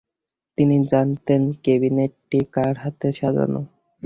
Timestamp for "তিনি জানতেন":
0.57-1.41